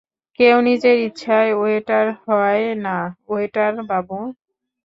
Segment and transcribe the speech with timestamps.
[0.39, 2.97] কেউ নিজের ইচ্ছায় ওয়েটার হয় না,
[3.29, 4.17] ওয়েটার বাবু!